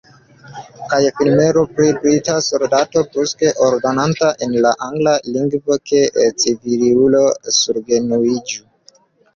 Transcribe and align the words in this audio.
Kaj 0.93 1.01
filmeron 1.17 1.67
pri 1.75 1.89
brita 2.05 2.37
soldato 2.45 3.05
bruske 3.11 3.53
ordonanta 3.67 4.33
en 4.47 4.57
la 4.67 4.73
angla 4.89 5.15
lingvo, 5.37 5.81
ke 5.93 6.05
civilulo 6.47 7.25
surgenuiĝu? 7.61 8.69